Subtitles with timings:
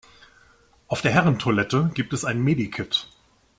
[0.87, 3.07] Auf der Herren-Toilette gibt es ein Medi-Kit.